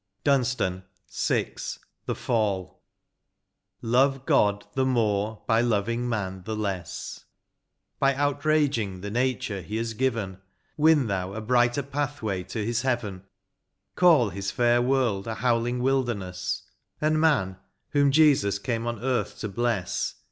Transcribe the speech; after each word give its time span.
141 0.23 0.31
LXX. 0.33 0.33
DUNSTAN.— 0.33 0.83
VI. 1.45 1.55
THE 2.07 2.15
FALL. 2.15 2.81
Love 3.83 4.25
God 4.25 4.65
the 4.73 4.83
more 4.87 5.43
by 5.45 5.61
loving 5.61 6.09
man 6.09 6.41
the 6.43 6.55
less; 6.55 7.25
By 7.99 8.15
outraging 8.15 9.01
the 9.01 9.11
nature 9.11 9.61
He 9.61 9.77
has 9.77 9.93
given, 9.93 10.39
Win 10.75 11.05
thou 11.05 11.33
a 11.35 11.41
brighter 11.41 11.83
pathway 11.83 12.41
to 12.45 12.65
his 12.65 12.81
Heaven; 12.81 13.25
Call 13.93 14.29
his 14.31 14.49
fair 14.49 14.81
world 14.81 15.27
a 15.27 15.35
howling 15.35 15.83
wilderness, 15.83 16.63
And 16.99 17.21
man, 17.21 17.57
whom 17.89 18.09
Jesus 18.09 18.57
came 18.57 18.87
on 18.87 19.03
earth 19.03 19.37
to 19.41 19.49
bless. 19.49 20.15